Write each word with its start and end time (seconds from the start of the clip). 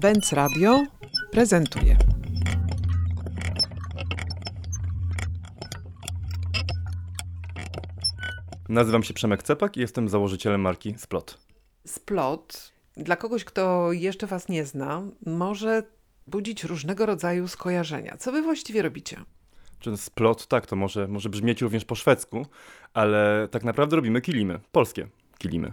Benz 0.00 0.32
Radio 0.32 0.84
prezentuje. 1.30 1.96
Nazywam 8.68 9.02
się 9.02 9.14
Przemek 9.14 9.42
Cepak 9.42 9.76
i 9.76 9.80
jestem 9.80 10.08
założycielem 10.08 10.60
marki 10.60 10.94
Splot. 10.98 11.38
Splot, 11.86 12.72
dla 12.96 13.16
kogoś, 13.16 13.44
kto 13.44 13.92
jeszcze 13.92 14.26
Was 14.26 14.48
nie 14.48 14.64
zna, 14.64 15.02
może 15.26 15.82
budzić 16.26 16.64
różnego 16.64 17.06
rodzaju 17.06 17.48
skojarzenia. 17.48 18.16
Co 18.16 18.32
Wy 18.32 18.42
właściwie 18.42 18.82
robicie? 18.82 19.16
Czy 19.78 19.96
Splot, 19.96 20.46
tak, 20.46 20.66
to 20.66 20.76
może, 20.76 21.08
może 21.08 21.28
brzmieć 21.28 21.62
również 21.62 21.84
po 21.84 21.94
szwedzku, 21.94 22.46
ale 22.94 23.48
tak 23.50 23.64
naprawdę 23.64 23.96
robimy 23.96 24.20
kilimy, 24.20 24.60
polskie 24.72 25.08
kilimy. 25.38 25.72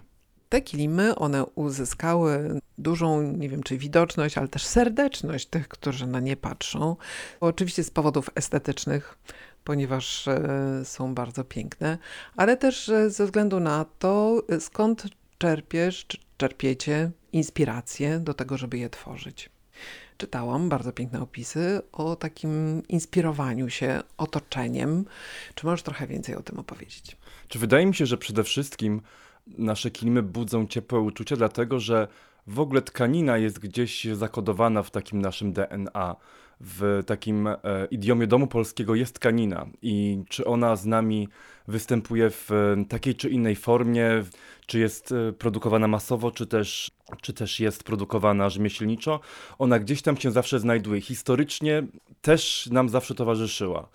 Te 0.50 0.62
kilimy, 0.62 1.16
one 1.16 1.46
uzyskały 1.46 2.60
dużą, 2.78 3.22
nie 3.22 3.50
wiem 3.50 3.64
czy 3.64 3.78
widoczność, 3.78 4.38
ale 4.38 4.48
też 4.48 4.66
serdeczność 4.66 5.46
tych, 5.46 5.68
którzy 5.68 6.08
na 6.08 6.20
nie 6.20 6.38
patrzą. 6.38 6.96
Oczywiście 7.40 7.84
z 7.84 7.92
powodów 7.92 8.30
estetycznych, 8.36 9.18
ponieważ 9.64 10.28
e, 10.28 10.50
są 10.84 11.16
bardzo 11.16 11.44
piękne, 11.44 11.98
ale 12.36 12.58
też 12.58 12.90
e, 12.90 13.10
ze 13.10 13.26
względu 13.26 13.60
na 13.60 13.86
to, 14.00 14.44
e, 14.50 14.60
skąd 14.60 15.08
czerpiesz, 15.38 16.06
czy 16.08 16.18
czerpiecie 16.38 17.12
inspirację 17.34 18.20
do 18.20 18.34
tego, 18.34 18.58
żeby 18.58 18.78
je 18.78 18.90
tworzyć. 18.90 19.50
Czytałam 20.18 20.70
bardzo 20.70 20.92
piękne 20.92 21.22
opisy 21.22 21.82
o 21.92 22.16
takim 22.16 22.84
inspirowaniu 22.88 23.70
się 23.70 24.02
otoczeniem. 24.18 25.06
Czy 25.56 25.66
możesz 25.66 25.84
trochę 25.84 26.08
więcej 26.08 26.36
o 26.36 26.44
tym 26.44 26.60
opowiedzieć? 26.60 27.18
Czy 27.48 27.60
wydaje 27.60 27.86
mi 27.86 27.96
się, 27.96 28.06
że 28.06 28.18
przede 28.18 28.44
wszystkim 28.44 29.02
nasze 29.58 29.92
kilimy 29.92 30.24
budzą 30.24 30.68
ciepłe 30.68 31.00
uczucia, 31.00 31.36
dlatego 31.36 31.80
że 31.80 32.08
w 32.48 32.60
ogóle 32.60 32.82
tkanina 32.82 33.38
jest 33.38 33.60
gdzieś 33.60 34.06
zakodowana 34.06 34.84
w 34.84 34.92
takim 34.92 35.22
naszym 35.22 35.54
DNA. 35.54 36.16
W 36.60 37.04
takim 37.06 37.48
e, 37.48 37.58
idiomie 37.92 38.28
domu 38.28 38.48
polskiego 38.48 38.96
jest 38.96 39.16
tkanina 39.16 39.66
i 39.82 40.24
czy 40.30 40.46
ona 40.46 40.76
z 40.76 40.86
nami 40.86 41.28
występuje 41.68 42.30
w 42.30 42.52
e, 42.52 42.86
takiej 42.86 43.16
czy 43.16 43.30
innej 43.30 43.56
formie, 43.56 44.24
czy 44.66 44.80
jest 44.80 45.12
e, 45.12 45.34
produkowana 45.34 45.88
masowo, 45.88 46.32
czy 46.32 46.48
też, 46.48 46.92
czy 47.22 47.34
też 47.34 47.60
jest 47.60 47.84
produkowana 47.84 48.50
rzemieślniczo, 48.50 49.20
ona 49.60 49.80
gdzieś 49.80 50.02
tam 50.02 50.18
się 50.18 50.32
zawsze 50.32 50.60
znajduje. 50.60 51.02
Historycznie 51.02 51.84
też 52.22 52.70
nam 52.72 52.90
zawsze 52.90 53.16
towarzyszyła. 53.16 53.90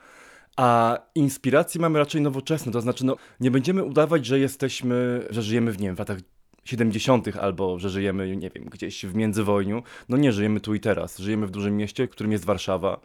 A 0.56 0.98
inspiracji 1.14 1.80
mamy 1.80 1.98
raczej 1.98 2.20
nowoczesne, 2.20 2.72
to 2.72 2.80
znaczy 2.80 3.06
no, 3.06 3.16
nie 3.40 3.50
będziemy 3.50 3.84
udawać, 3.84 4.26
że 4.26 4.38
jesteśmy, 4.38 5.26
że 5.30 5.42
żyjemy 5.42 5.72
w, 5.72 5.80
nie 5.80 5.86
wiem, 5.86 5.96
w 5.96 5.98
latach 5.98 6.18
70. 6.64 7.36
albo 7.36 7.78
że 7.78 7.90
żyjemy, 7.90 8.36
nie 8.36 8.50
wiem, 8.50 8.64
gdzieś 8.64 9.06
w 9.06 9.14
międzywojniu. 9.14 9.82
No 10.08 10.16
nie, 10.16 10.32
żyjemy 10.32 10.60
tu 10.60 10.74
i 10.74 10.80
teraz. 10.80 11.18
Żyjemy 11.18 11.46
w 11.46 11.50
dużym 11.50 11.76
mieście, 11.76 12.08
którym 12.08 12.32
jest 12.32 12.44
Warszawa. 12.44 13.00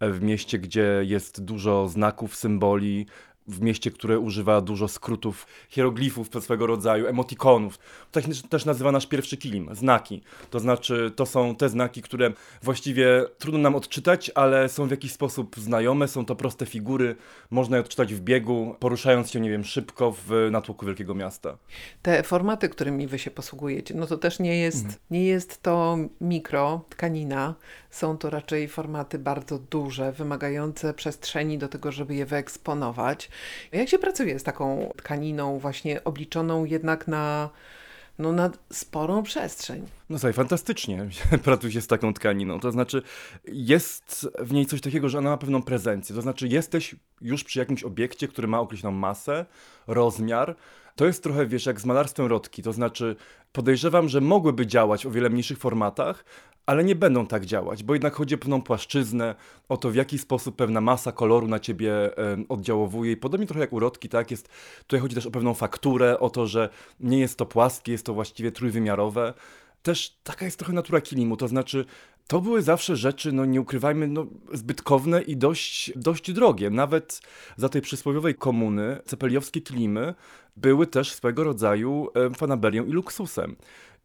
W 0.00 0.22
mieście, 0.22 0.58
gdzie 0.58 1.02
jest 1.02 1.44
dużo 1.44 1.88
znaków, 1.88 2.36
symboli, 2.36 3.06
w 3.48 3.60
mieście, 3.60 3.90
które 3.90 4.18
używa 4.18 4.60
dużo 4.60 4.88
skrótów, 4.88 5.46
hieroglifów 5.68 6.28
swego 6.40 6.66
rodzaju, 6.66 7.06
emotikonów. 7.06 7.78
Tak 8.12 8.24
też 8.50 8.64
nazywa 8.64 8.92
nasz 8.92 9.06
pierwszy 9.06 9.36
kilim, 9.36 9.74
znaki. 9.74 10.22
To 10.50 10.60
znaczy, 10.60 11.12
to 11.16 11.26
są 11.26 11.56
te 11.56 11.68
znaki, 11.68 12.02
które 12.02 12.32
właściwie 12.62 13.24
trudno 13.38 13.60
nam 13.60 13.74
odczytać, 13.74 14.30
ale 14.34 14.68
są 14.68 14.86
w 14.86 14.90
jakiś 14.90 15.12
sposób 15.12 15.56
znajome, 15.56 16.08
są 16.08 16.24
to 16.24 16.36
proste 16.36 16.66
figury, 16.66 17.16
można 17.50 17.76
je 17.76 17.80
odczytać 17.80 18.14
w 18.14 18.20
biegu, 18.20 18.76
poruszając 18.80 19.30
się, 19.30 19.40
nie 19.40 19.50
wiem, 19.50 19.64
szybko 19.64 20.14
w 20.26 20.48
natłoku 20.50 20.86
wielkiego 20.86 21.14
miasta. 21.14 21.56
Te 22.02 22.22
formaty, 22.22 22.68
którymi 22.68 23.06
wy 23.06 23.18
się 23.18 23.30
posługujecie, 23.30 23.94
no 23.94 24.06
to 24.06 24.18
też 24.18 24.38
nie 24.38 24.58
jest, 24.58 24.84
mhm. 24.84 24.94
nie 25.10 25.24
jest 25.24 25.62
to 25.62 25.98
mikro, 26.20 26.84
tkanina, 26.88 27.54
są 27.92 28.18
to 28.18 28.30
raczej 28.30 28.68
formaty 28.68 29.18
bardzo 29.18 29.58
duże, 29.58 30.12
wymagające 30.12 30.94
przestrzeni 30.94 31.58
do 31.58 31.68
tego, 31.68 31.92
żeby 31.92 32.14
je 32.14 32.26
wyeksponować. 32.26 33.30
Jak 33.72 33.88
się 33.88 33.98
pracuje 33.98 34.38
z 34.38 34.42
taką 34.42 34.92
tkaniną 34.96 35.58
właśnie 35.58 36.04
obliczoną 36.04 36.64
jednak 36.64 37.08
na 37.08 37.50
no, 38.18 38.32
na 38.32 38.50
sporą 38.72 39.22
przestrzeń. 39.22 39.86
No 40.10 40.18
słuchaj, 40.18 40.32
fantastycznie 40.32 41.08
pracuje 41.44 41.72
się 41.72 41.80
z 41.80 41.86
taką 41.86 42.14
tkaniną. 42.14 42.60
To 42.60 42.72
znaczy, 42.72 43.02
jest 43.44 44.28
w 44.38 44.52
niej 44.52 44.66
coś 44.66 44.80
takiego, 44.80 45.08
że 45.08 45.18
ona 45.18 45.30
ma 45.30 45.36
pewną 45.36 45.62
prezencję. 45.62 46.14
To 46.14 46.22
znaczy, 46.22 46.48
jesteś 46.48 46.94
już 47.20 47.44
przy 47.44 47.58
jakimś 47.58 47.84
obiekcie, 47.84 48.28
który 48.28 48.48
ma 48.48 48.60
określoną 48.60 48.96
masę, 48.96 49.46
rozmiar. 49.86 50.56
To 50.96 51.06
jest 51.06 51.22
trochę, 51.22 51.46
wiesz, 51.46 51.66
jak 51.66 51.80
z 51.80 51.84
malarstwem 51.84 52.26
rodki. 52.26 52.62
To 52.62 52.72
znaczy, 52.72 53.16
podejrzewam, 53.52 54.08
że 54.08 54.20
mogłyby 54.20 54.66
działać 54.66 55.06
o 55.06 55.10
wiele 55.10 55.30
mniejszych 55.30 55.58
formatach, 55.58 56.24
ale 56.66 56.84
nie 56.84 56.94
będą 56.94 57.26
tak 57.26 57.46
działać, 57.46 57.82
bo 57.82 57.94
jednak 57.94 58.14
chodzi 58.14 58.34
o 58.34 58.38
pewną 58.38 58.62
płaszczyznę, 58.62 59.34
o 59.68 59.76
to 59.76 59.90
w 59.90 59.94
jaki 59.94 60.18
sposób 60.18 60.56
pewna 60.56 60.80
masa 60.80 61.12
koloru 61.12 61.48
na 61.48 61.58
ciebie 61.58 61.92
oddziałowuje 62.48 63.12
i 63.12 63.16
podobnie 63.16 63.46
trochę 63.46 63.60
jak 63.60 63.72
urodki, 63.72 64.08
tak, 64.08 64.30
jest, 64.30 64.48
tutaj 64.78 65.00
chodzi 65.00 65.14
też 65.14 65.26
o 65.26 65.30
pewną 65.30 65.54
fakturę, 65.54 66.20
o 66.20 66.30
to, 66.30 66.46
że 66.46 66.68
nie 67.00 67.18
jest 67.18 67.38
to 67.38 67.46
płaskie, 67.46 67.92
jest 67.92 68.06
to 68.06 68.14
właściwie 68.14 68.52
trójwymiarowe. 68.52 69.34
Też 69.82 70.16
taka 70.22 70.44
jest 70.44 70.58
trochę 70.58 70.72
natura 70.72 71.00
kilimu, 71.00 71.36
to 71.36 71.48
znaczy 71.48 71.84
to 72.26 72.40
były 72.40 72.62
zawsze 72.62 72.96
rzeczy, 72.96 73.32
no 73.32 73.44
nie 73.44 73.60
ukrywajmy, 73.60 74.08
no, 74.08 74.26
zbytkowne 74.52 75.22
i 75.22 75.36
dość, 75.36 75.92
dość 75.96 76.32
drogie. 76.32 76.70
Nawet 76.70 77.20
za 77.56 77.68
tej 77.68 77.82
przysłowiowej 77.82 78.34
komuny 78.34 78.98
cepeliowskie 79.04 79.60
kilimy 79.60 80.14
były 80.56 80.86
też 80.86 81.12
swego 81.12 81.44
rodzaju 81.44 82.08
fanaberią 82.36 82.84
i 82.84 82.92
luksusem. 82.92 83.56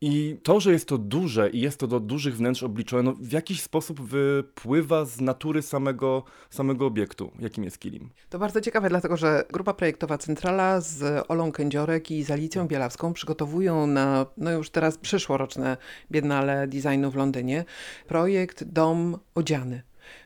I 0.02 0.38
to, 0.44 0.60
że 0.60 0.72
jest 0.72 0.88
to 0.88 0.98
duże 0.98 1.50
i 1.50 1.60
jest 1.60 1.80
to 1.80 1.88
do 1.88 2.00
dużych 2.00 2.38
wnętrz 2.38 2.64
obliczone, 2.64 3.04
no 3.04 3.14
w 3.14 3.32
jakiś 3.32 3.62
sposób 3.62 4.02
wypływa 4.02 5.06
z 5.06 5.22
natury 5.22 5.62
samego, 5.62 6.24
samego 6.50 6.86
obiektu, 6.86 7.32
jakim 7.40 7.64
jest 7.64 7.80
kilim. 7.80 8.10
To 8.30 8.40
bardzo 8.40 8.62
ciekawe, 8.62 8.90
dlatego 8.90 9.18
że 9.18 9.44
grupa 9.54 9.74
projektowa 9.74 10.18
Centrala 10.18 10.82
z 10.82 11.26
Olą 11.28 11.52
Kędziorek 11.52 12.12
i 12.12 12.24
z 12.24 12.32
Alicją 12.32 12.68
Bielawską 12.68 13.14
przygotowują 13.14 13.88
na, 13.88 14.26
no 14.38 14.52
już 14.52 14.70
teraz 14.70 14.98
przyszłoroczne 14.98 15.78
Biennale 16.12 16.68
Designu 16.68 17.12
w 17.12 17.16
Londynie, 17.16 17.66
projekt 18.08 18.64
Dom 18.64 19.18
Odziany 19.36 19.82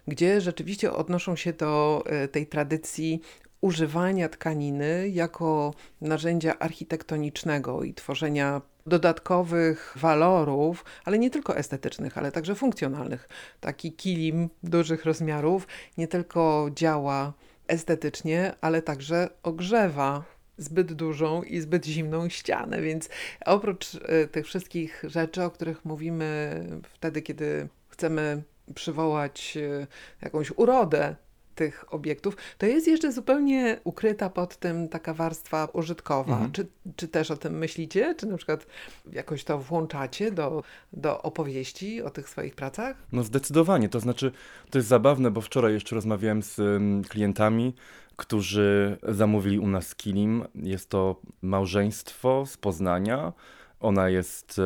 gdzie 0.07 0.41
rzeczywiście 0.41 0.93
odnoszą 0.93 1.35
się 1.35 1.53
do 1.53 2.03
e, 2.05 2.27
tej 2.27 2.47
tradycji 2.47 3.21
używania 3.61 4.29
tkaniny 4.29 5.09
jako 5.09 5.73
narzędzia 6.01 6.59
architektonicznego 6.59 7.83
i 7.83 7.93
tworzenia 7.93 8.61
dodatkowych 8.87 9.93
walorów, 9.95 10.85
ale 11.05 11.19
nie 11.19 11.29
tylko 11.29 11.57
estetycznych, 11.57 12.17
ale 12.17 12.31
także 12.31 12.55
funkcjonalnych. 12.55 13.29
Taki 13.59 13.93
kilim 13.93 14.49
dużych 14.63 15.05
rozmiarów 15.05 15.67
nie 15.97 16.07
tylko 16.07 16.69
działa 16.75 17.33
estetycznie, 17.67 18.53
ale 18.61 18.81
także 18.81 19.29
ogrzewa 19.43 20.23
zbyt 20.57 20.93
dużą 20.93 21.43
i 21.43 21.59
zbyt 21.59 21.85
zimną 21.85 22.29
ścianę, 22.29 22.81
więc 22.81 23.09
oprócz 23.45 23.95
e, 23.95 24.27
tych 24.27 24.45
wszystkich 24.45 25.03
rzeczy, 25.07 25.43
o 25.43 25.51
których 25.51 25.85
mówimy 25.85 26.63
wtedy, 26.83 27.21
kiedy 27.21 27.67
chcemy 27.89 28.43
przywołać 28.75 29.57
e, 29.57 29.87
jakąś 30.21 30.51
urodę 30.55 31.15
tych 31.55 31.93
obiektów, 31.93 32.37
to 32.57 32.65
jest 32.65 32.87
jeszcze 32.87 33.11
zupełnie 33.11 33.79
ukryta 33.83 34.29
pod 34.29 34.57
tym 34.57 34.89
taka 34.89 35.13
warstwa 35.13 35.67
użytkowa. 35.73 36.33
Mhm. 36.33 36.51
Czy, 36.51 36.67
czy 36.95 37.07
też 37.07 37.31
o 37.31 37.37
tym 37.37 37.57
myślicie? 37.57 38.15
Czy 38.17 38.27
na 38.27 38.37
przykład 38.37 38.65
jakoś 39.11 39.43
to 39.43 39.57
włączacie 39.57 40.31
do, 40.31 40.63
do 40.93 41.21
opowieści 41.21 42.01
o 42.01 42.09
tych 42.09 42.29
swoich 42.29 42.55
pracach? 42.55 42.97
No 43.11 43.23
zdecydowanie. 43.23 43.89
To 43.89 43.99
znaczy, 43.99 44.31
to 44.69 44.77
jest 44.77 44.87
zabawne, 44.87 45.31
bo 45.31 45.41
wczoraj 45.41 45.73
jeszcze 45.73 45.95
rozmawiałem 45.95 46.43
z 46.43 46.61
klientami, 47.09 47.73
którzy 48.15 48.97
zamówili 49.03 49.59
u 49.59 49.67
nas 49.67 49.95
kilim. 49.95 50.45
Jest 50.55 50.89
to 50.89 51.21
małżeństwo 51.41 52.45
z 52.45 52.57
Poznania 52.57 53.33
ona 53.81 54.09
jest 54.09 54.59
e, 54.59 54.63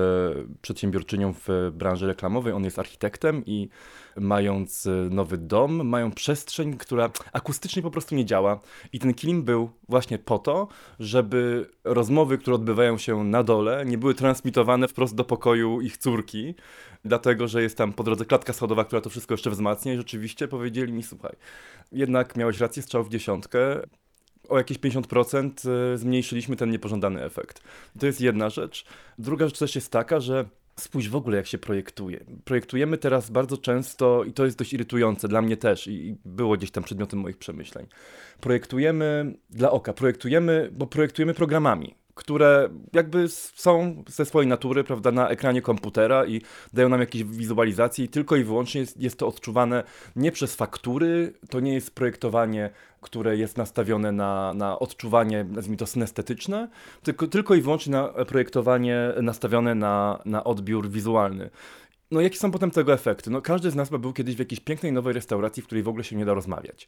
przedsiębiorczynią 0.61 1.33
w 1.47 1.71
branży 1.73 2.07
reklamowej, 2.07 2.53
on 2.53 2.63
jest 2.63 2.79
architektem 2.79 3.45
i 3.45 3.69
mając 4.15 4.85
e, 4.85 4.89
nowy 4.89 5.37
dom, 5.37 5.87
mają 5.87 6.11
przestrzeń, 6.11 6.77
która 6.77 7.09
akustycznie 7.33 7.81
po 7.81 7.91
prostu 7.91 8.15
nie 8.15 8.25
działa. 8.25 8.59
I 8.93 8.99
ten 8.99 9.13
kilim 9.13 9.43
był 9.43 9.69
właśnie 9.89 10.19
po 10.19 10.39
to, 10.39 10.67
żeby 10.99 11.69
rozmowy, 11.83 12.37
które 12.37 12.55
odbywają 12.55 12.97
się 12.97 13.23
na 13.23 13.43
dole, 13.43 13.85
nie 13.85 13.97
były 13.97 14.13
transmitowane 14.13 14.87
wprost 14.87 15.15
do 15.15 15.23
pokoju 15.23 15.81
ich 15.81 15.97
córki, 15.97 16.55
dlatego 17.05 17.47
że 17.47 17.61
jest 17.61 17.77
tam 17.77 17.93
po 17.93 18.03
drodze 18.03 18.25
klatka 18.25 18.53
schodowa, 18.53 18.85
która 18.85 19.01
to 19.01 19.09
wszystko 19.09 19.33
jeszcze 19.33 19.49
wzmacnia. 19.49 19.93
I 19.93 19.97
rzeczywiście 19.97 20.47
powiedzieli 20.47 20.93
mi: 20.93 21.03
Słuchaj, 21.03 21.35
jednak 21.91 22.35
miałeś 22.35 22.59
rację, 22.59 22.83
strzał 22.83 23.03
w 23.03 23.09
dziesiątkę 23.09 23.81
o 24.49 24.57
jakieś 24.57 24.79
50% 24.79 25.69
e, 25.93 25.97
zmniejszyliśmy 25.97 26.55
ten 26.55 26.69
niepożądany 26.69 27.23
efekt. 27.23 27.61
To 27.99 28.05
jest 28.05 28.21
jedna 28.21 28.49
rzecz. 28.49 28.85
Druga 29.19 29.45
rzecz 29.45 29.59
też 29.59 29.75
jest 29.75 29.91
taka, 29.91 30.19
że 30.19 30.45
Spójrz 30.79 31.09
w 31.09 31.15
ogóle, 31.15 31.37
jak 31.37 31.47
się 31.47 31.57
projektuje. 31.57 32.25
Projektujemy 32.43 32.97
teraz 32.97 33.29
bardzo 33.29 33.57
często, 33.57 34.23
i 34.23 34.33
to 34.33 34.45
jest 34.45 34.57
dość 34.57 34.73
irytujące 34.73 35.27
dla 35.27 35.41
mnie 35.41 35.57
też, 35.57 35.87
i 35.87 36.17
było 36.25 36.57
gdzieś 36.57 36.71
tam 36.71 36.83
przedmiotem 36.83 37.19
moich 37.19 37.37
przemyśleń. 37.37 37.87
Projektujemy 38.41 39.33
dla 39.49 39.71
oka, 39.71 39.93
projektujemy, 39.93 40.69
bo 40.71 40.87
projektujemy 40.87 41.33
programami. 41.33 41.95
Które 42.15 42.69
jakby 42.93 43.29
są 43.29 44.03
ze 44.07 44.25
swojej 44.25 44.47
natury, 44.47 44.83
prawda, 44.83 45.11
na 45.11 45.29
ekranie 45.29 45.61
komputera 45.61 46.25
i 46.25 46.41
dają 46.73 46.89
nam 46.89 46.99
jakieś 46.99 47.23
wizualizacje 47.23 48.05
i 48.05 48.07
tylko 48.07 48.35
i 48.35 48.43
wyłącznie 48.43 48.81
jest, 48.81 49.01
jest 49.01 49.19
to 49.19 49.27
odczuwane 49.27 49.83
nie 50.15 50.31
przez 50.31 50.55
faktury, 50.55 51.33
to 51.49 51.59
nie 51.59 51.73
jest 51.73 51.95
projektowanie, 51.95 52.69
które 53.01 53.37
jest 53.37 53.57
nastawione 53.57 54.11
na, 54.11 54.53
na 54.53 54.79
odczuwanie, 54.79 55.43
nazwijmy 55.43 55.77
to 55.77 55.85
synestetyczne, 55.85 56.69
tylko, 57.03 57.27
tylko 57.27 57.55
i 57.55 57.61
wyłącznie 57.61 57.91
na 57.91 58.07
projektowanie 58.07 59.13
nastawione 59.21 59.75
na, 59.75 60.21
na 60.25 60.43
odbiór 60.43 60.89
wizualny. 60.89 61.49
No 62.11 62.21
jakie 62.21 62.37
są 62.37 62.51
potem 62.51 62.71
tego 62.71 62.93
efekty? 62.93 63.29
No 63.29 63.41
każdy 63.41 63.71
z 63.71 63.75
nas 63.75 63.89
był 63.89 64.13
kiedyś 64.13 64.35
w 64.35 64.39
jakiejś 64.39 64.59
pięknej 64.59 64.91
nowej 64.91 65.13
restauracji, 65.13 65.63
w 65.63 65.65
której 65.65 65.83
w 65.83 65.87
ogóle 65.87 66.03
się 66.03 66.15
nie 66.15 66.25
da 66.25 66.33
rozmawiać. 66.33 66.87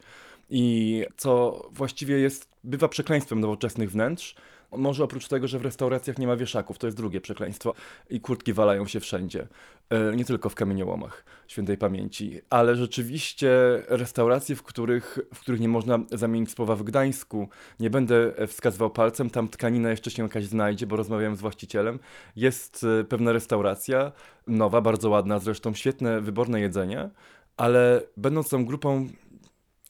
I 0.49 1.05
co 1.17 1.61
właściwie 1.71 2.19
jest, 2.19 2.49
bywa 2.63 2.87
przekleństwem 2.87 3.39
nowoczesnych 3.39 3.91
wnętrz, 3.91 4.35
może 4.71 5.03
oprócz 5.03 5.27
tego, 5.27 5.47
że 5.47 5.59
w 5.59 5.61
restauracjach 5.61 6.17
nie 6.17 6.27
ma 6.27 6.35
wieszaków, 6.35 6.77
to 6.77 6.87
jest 6.87 6.97
drugie 6.97 7.21
przekleństwo 7.21 7.73
i 8.09 8.21
kurtki 8.21 8.53
walają 8.53 8.87
się 8.87 8.99
wszędzie. 8.99 9.47
E, 9.89 10.15
nie 10.15 10.25
tylko 10.25 10.49
w 10.49 10.55
kamieniołomach 10.55 11.25
świętej 11.47 11.77
pamięci, 11.77 12.41
ale 12.49 12.75
rzeczywiście 12.75 13.49
restauracje, 13.87 14.55
w 14.55 14.63
których, 14.63 15.19
w 15.33 15.39
których 15.39 15.61
nie 15.61 15.69
można 15.69 15.99
zamienić 16.11 16.51
słowa 16.51 16.75
w 16.75 16.83
Gdańsku, 16.83 17.49
nie 17.79 17.89
będę 17.89 18.47
wskazywał 18.47 18.89
palcem, 18.89 19.29
tam 19.29 19.47
tkanina 19.47 19.89
jeszcze 19.89 20.11
się 20.11 20.23
jakaś 20.23 20.45
znajdzie, 20.45 20.87
bo 20.87 20.95
rozmawiałem 20.95 21.35
z 21.35 21.41
właścicielem. 21.41 21.99
Jest 22.35 22.85
e, 23.01 23.03
pewna 23.03 23.31
restauracja, 23.31 24.11
nowa, 24.47 24.81
bardzo 24.81 25.09
ładna, 25.09 25.39
zresztą 25.39 25.73
świetne, 25.73 26.21
wyborne 26.21 26.61
jedzenie, 26.61 27.09
ale 27.57 28.01
będąc 28.17 28.49
tą 28.49 28.65
grupą 28.65 29.07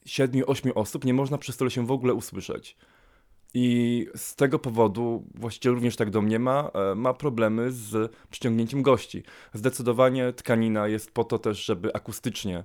siedmiu, 0.06 0.44
ośmiu 0.46 0.72
osób, 0.74 1.04
nie 1.04 1.14
można 1.14 1.38
przy 1.38 1.52
stole 1.52 1.70
się 1.70 1.86
w 1.86 1.90
ogóle 1.90 2.14
usłyszeć. 2.14 2.76
I 3.54 4.06
z 4.16 4.36
tego 4.36 4.58
powodu, 4.58 5.24
właściciel 5.34 5.74
również 5.74 5.96
tak 5.96 6.10
do 6.10 6.22
mnie 6.22 6.38
ma, 6.38 6.70
e, 6.74 6.94
ma 6.94 7.14
problemy 7.14 7.72
z 7.72 8.12
przyciągnięciem 8.30 8.82
gości. 8.82 9.22
Zdecydowanie 9.52 10.32
tkanina 10.32 10.88
jest 10.88 11.10
po 11.10 11.24
to 11.24 11.38
też, 11.38 11.64
żeby 11.64 11.94
akustycznie 11.94 12.64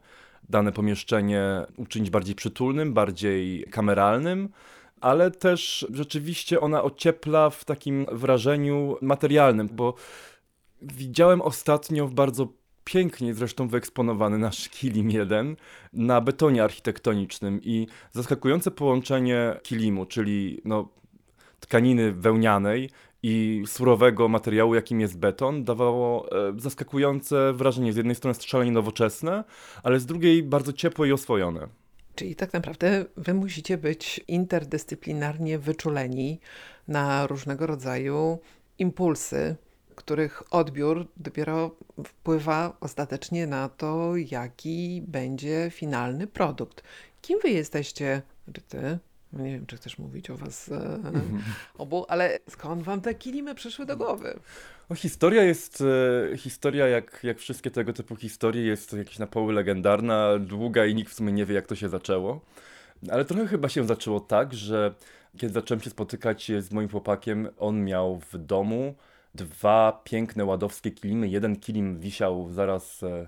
dane 0.50 0.71
pomieszczenie 0.71 1.65
uczynić 1.77 2.09
bardziej 2.09 2.35
przytulnym, 2.35 2.94
bardziej 2.94 3.65
kameralnym, 3.71 4.50
ale 5.01 5.31
też 5.31 5.88
rzeczywiście 5.94 6.62
ona 6.62 6.83
ociepla 6.83 7.50
w 7.50 7.65
takim 7.65 8.06
wrażeniu 8.12 8.97
materialnym, 9.01 9.69
bo 9.71 9.94
widziałem 10.81 11.41
ostatnio 11.41 12.07
w 12.07 12.13
bardzo 12.13 12.47
pięknie 12.83 13.33
zresztą 13.33 13.68
wyeksponowany 13.68 14.38
nasz 14.38 14.69
kilim 14.69 15.12
1 15.12 15.56
na 15.94 16.21
betonie 16.21 16.63
architektonicznym 16.63 17.59
i 17.63 17.88
zaskakujące 18.12 18.71
połączenie 18.71 19.59
kilimu, 19.63 20.06
czyli 20.06 20.62
no, 20.65 20.89
tkaniny 21.59 22.12
wełnianej 22.12 22.89
i 23.24 23.63
surowego 23.68 24.27
materiału, 24.27 24.75
jakim 24.75 25.01
jest 25.01 25.18
beton, 25.18 25.63
dawało 25.63 26.31
e, 26.50 26.53
zaskakujące 26.59 27.53
wrażenie. 27.53 27.94
Z 27.94 27.97
jednej 27.97 28.15
strony 28.15 28.35
szalenie 28.39 28.71
nowoczesne, 28.71 29.44
ale 29.83 30.00
z 30.00 30.06
drugiej 30.06 30.44
bardzo 30.44 30.74
ciepłe 30.74 31.07
i 31.07 31.12
oswojone. 31.12 31.68
Czyli 32.15 32.36
tak 32.36 32.53
naprawdę 32.53 33.06
wy 33.18 33.33
musicie 33.33 33.77
być 33.77 34.21
interdyscyplinarnie 34.27 35.59
wyczuleni 35.59 36.39
na 36.88 37.27
różnego 37.27 37.68
rodzaju 37.68 38.39
impulsy, 38.79 39.56
których 39.95 40.53
odbiór 40.53 41.07
dopiero 41.17 41.75
wpływa 42.07 42.77
ostatecznie 42.79 43.47
na 43.47 43.69
to, 43.69 44.13
jaki 44.15 45.03
będzie 45.07 45.71
finalny 45.71 46.27
produkt. 46.27 46.83
Kim 47.21 47.39
wy 47.39 47.49
jesteście, 47.49 48.21
czy 48.53 48.61
ty? 48.61 48.99
No 49.33 49.43
nie 49.43 49.51
wiem, 49.51 49.65
czy 49.65 49.77
chcesz 49.77 49.97
mówić 49.97 50.29
o 50.29 50.37
was 50.37 50.71
e, 50.71 50.99
obu, 51.77 52.05
ale 52.07 52.39
skąd 52.49 52.83
wam 52.83 53.01
te 53.01 53.15
kilimy 53.15 53.55
przyszły 53.55 53.85
do 53.85 53.97
głowy? 53.97 54.39
No, 54.89 54.95
historia 54.95 55.43
jest, 55.43 55.83
e, 56.33 56.37
historia 56.37 56.87
jak, 56.87 57.19
jak 57.23 57.39
wszystkie 57.39 57.71
tego 57.71 57.93
typu 57.93 58.15
historie 58.15 58.63
jest 58.63 58.93
jakaś 58.93 59.19
na 59.19 59.27
poły 59.27 59.53
legendarna, 59.53 60.39
długa 60.39 60.85
i 60.85 60.95
nikt 60.95 61.11
w 61.11 61.15
sumie 61.15 61.33
nie 61.33 61.45
wie 61.45 61.55
jak 61.55 61.67
to 61.67 61.75
się 61.75 61.89
zaczęło. 61.89 62.41
Ale 63.11 63.25
trochę 63.25 63.47
chyba 63.47 63.69
się 63.69 63.87
zaczęło 63.87 64.19
tak, 64.19 64.53
że 64.53 64.93
kiedy 65.37 65.53
zacząłem 65.53 65.81
się 65.81 65.89
spotykać 65.89 66.51
z 66.59 66.71
moim 66.71 66.89
chłopakiem, 66.89 67.49
on 67.57 67.83
miał 67.83 68.19
w 68.31 68.37
domu 68.37 68.95
dwa 69.35 70.01
piękne 70.03 70.45
ładowskie 70.45 70.91
kilimy. 70.91 71.27
Jeden 71.27 71.56
kilim 71.56 72.00
wisiał 72.00 72.50
zaraz 72.51 73.03
e, 73.03 73.27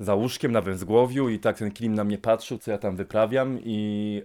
za 0.00 0.14
łóżkiem 0.14 0.52
na 0.52 0.60
węzgłowiu 0.60 1.28
i 1.28 1.38
tak 1.38 1.58
ten 1.58 1.70
kilim 1.70 1.94
na 1.94 2.04
mnie 2.04 2.18
patrzył, 2.18 2.58
co 2.58 2.70
ja 2.70 2.78
tam 2.78 2.96
wyprawiam 2.96 3.58
i 3.64 4.22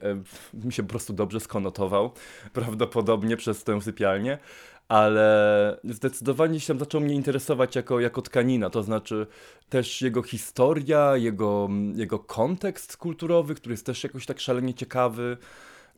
e, 0.54 0.66
mi 0.66 0.74
się 0.74 0.84
po 0.84 0.90
prostu 0.90 1.14
dobrze 1.14 1.40
skonotował, 1.40 2.12
prawdopodobnie 2.54 3.38
przez 3.38 3.64
tę 3.64 3.82
sypialnię. 3.82 4.38
Ale 4.88 5.80
zdecydowanie 5.84 6.60
się 6.60 6.80
zaczął 6.80 7.02
mnie 7.02 7.16
interesować 7.16 7.76
jako, 7.76 8.00
jako 8.00 8.22
tkanina, 8.22 8.70
to 8.70 8.84
znaczy 8.84 9.28
też 9.70 10.02
jego 10.02 10.24
historia, 10.24 11.18
jego, 11.18 11.70
jego 11.96 12.20
kontekst 12.20 12.98
kulturowy, 12.98 13.56
który 13.56 13.74
jest 13.74 13.86
też 13.86 14.04
jakoś 14.04 14.26
tak 14.26 14.40
szalenie 14.40 14.74
ciekawy. 14.74 15.38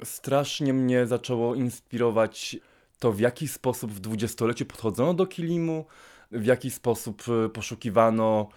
Strasznie 0.03 0.73
mnie 0.73 1.07
zaczęło 1.07 1.55
inspirować 1.55 2.57
to 2.99 3.11
w 3.11 3.19
jaki 3.19 3.47
sposób 3.47 3.91
w 3.91 3.99
dwudziestoleciu 3.99 4.65
podchodzono 4.65 5.13
do 5.13 5.27
kilimu, 5.27 5.85
w 6.31 6.45
jaki 6.45 6.71
sposób 6.71 7.23
e, 7.45 7.49
poszukiwano 7.49 8.49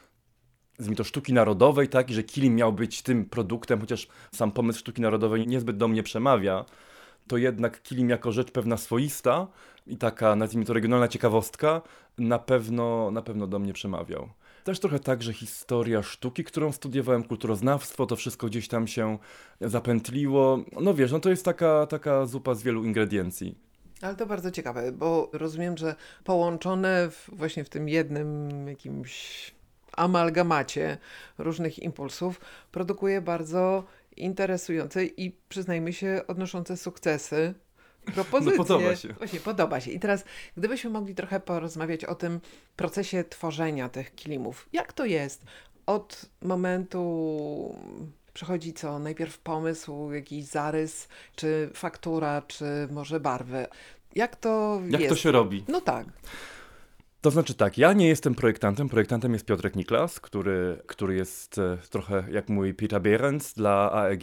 nazwijmy 0.78 0.96
to 0.96 1.04
sztuki 1.04 1.32
narodowej, 1.32 1.88
tak, 1.88 2.10
i 2.10 2.14
że 2.14 2.22
kilim 2.22 2.54
miał 2.54 2.72
być 2.72 3.02
tym 3.02 3.24
produktem, 3.24 3.80
chociaż 3.80 4.08
sam 4.34 4.52
pomysł 4.52 4.78
sztuki 4.78 5.02
narodowej 5.02 5.46
niezbyt 5.46 5.76
do 5.76 5.88
mnie 5.88 6.02
przemawia, 6.02 6.64
to 7.26 7.36
jednak 7.36 7.82
kilim 7.82 8.10
jako 8.10 8.32
rzecz 8.32 8.50
pewna 8.50 8.76
swoista 8.76 9.46
i 9.86 9.96
taka, 9.96 10.36
nazwijmy 10.36 10.64
to, 10.64 10.72
regionalna 10.72 11.08
ciekawostka 11.08 11.82
na 12.18 12.38
pewno, 12.38 13.10
na 13.10 13.22
pewno 13.22 13.46
do 13.46 13.58
mnie 13.58 13.72
przemawiał. 13.72 14.28
Też 14.64 14.80
trochę 14.80 15.00
tak, 15.00 15.22
że 15.22 15.32
historia 15.32 16.02
sztuki, 16.02 16.44
którą 16.44 16.72
studiowałem, 16.72 17.24
kulturoznawstwo, 17.24 18.06
to 18.06 18.16
wszystko 18.16 18.46
gdzieś 18.46 18.68
tam 18.68 18.86
się 18.86 19.18
zapętliło. 19.60 20.64
No 20.80 20.94
wiesz, 20.94 21.12
no 21.12 21.20
to 21.20 21.30
jest 21.30 21.44
taka, 21.44 21.86
taka 21.86 22.26
zupa 22.26 22.54
z 22.54 22.62
wielu 22.62 22.84
ingrediencji. 22.84 23.67
Ale 24.02 24.16
to 24.16 24.26
bardzo 24.26 24.50
ciekawe, 24.50 24.92
bo 24.92 25.30
rozumiem, 25.32 25.76
że 25.76 25.94
połączone 26.24 27.10
w, 27.10 27.30
właśnie 27.32 27.64
w 27.64 27.68
tym 27.68 27.88
jednym 27.88 28.68
jakimś 28.68 29.54
amalgamacie 29.92 30.98
różnych 31.38 31.78
impulsów 31.78 32.40
produkuje 32.72 33.20
bardzo 33.20 33.84
interesujące 34.16 35.04
i 35.04 35.36
przyznajmy 35.48 35.92
się 35.92 36.20
odnoszące 36.26 36.76
sukcesy 36.76 37.54
propozycje. 38.14 38.58
No 38.58 38.64
podoba 38.64 38.96
się. 38.96 39.12
Właśnie, 39.12 39.40
podoba 39.40 39.80
się. 39.80 39.90
I 39.90 40.00
teraz, 40.00 40.24
gdybyśmy 40.56 40.90
mogli 40.90 41.14
trochę 41.14 41.40
porozmawiać 41.40 42.04
o 42.04 42.14
tym 42.14 42.40
procesie 42.76 43.24
tworzenia 43.24 43.88
tych 43.88 44.14
kilimów. 44.14 44.68
Jak 44.72 44.92
to 44.92 45.04
jest 45.04 45.44
od 45.86 46.26
momentu 46.42 47.78
Przychodzi 48.38 48.72
co? 48.72 48.98
Najpierw 48.98 49.38
pomysł, 49.38 50.12
jakiś 50.12 50.44
zarys, 50.44 51.08
czy 51.36 51.70
faktura, 51.74 52.42
czy 52.42 52.64
może 52.90 53.20
barwy. 53.20 53.66
Jak 54.14 54.36
to 54.36 54.80
Jak 54.88 55.00
jest? 55.00 55.14
to 55.14 55.20
się 55.20 55.32
robi? 55.32 55.64
No 55.68 55.80
tak. 55.80 56.06
To 57.20 57.30
znaczy 57.30 57.54
tak, 57.54 57.78
ja 57.78 57.92
nie 57.92 58.08
jestem 58.08 58.34
projektantem. 58.34 58.88
Projektantem 58.88 59.32
jest 59.32 59.46
Piotrek 59.46 59.76
Niklas, 59.76 60.20
który, 60.20 60.82
który 60.86 61.14
jest 61.14 61.58
e, 61.58 61.78
trochę 61.90 62.24
jak 62.30 62.48
mój 62.48 62.74
Peter 62.74 63.02
Behrens 63.02 63.54
dla 63.54 63.92
AEG. 63.92 64.22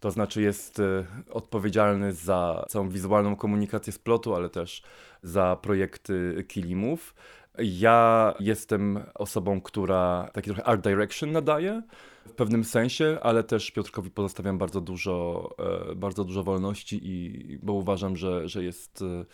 To 0.00 0.10
znaczy 0.10 0.42
jest 0.42 0.78
e, 0.78 1.04
odpowiedzialny 1.30 2.12
za 2.12 2.64
całą 2.68 2.88
wizualną 2.88 3.36
komunikację 3.36 3.92
z 3.92 3.98
plotu, 3.98 4.34
ale 4.34 4.48
też 4.48 4.82
za 5.22 5.56
projekty 5.62 6.44
kilimów. 6.48 7.14
Ja 7.58 8.34
jestem 8.40 9.00
osobą, 9.14 9.60
która 9.60 10.28
taki 10.32 10.50
trochę 10.50 10.64
art 10.64 10.80
direction 10.80 11.32
nadaje 11.32 11.82
w 12.26 12.32
pewnym 12.32 12.64
sensie, 12.64 13.18
ale 13.22 13.44
też 13.44 13.70
Piotrkowi 13.70 14.10
pozostawiam 14.10 14.58
bardzo 14.58 14.80
dużo, 14.80 15.48
e, 15.90 15.94
bardzo 15.94 16.24
dużo 16.24 16.42
wolności, 16.42 17.00
i, 17.02 17.58
bo 17.62 17.72
uważam, 17.72 18.16
że, 18.16 18.48
że 18.48 18.64
jest, 18.64 19.02
e, 19.02 19.24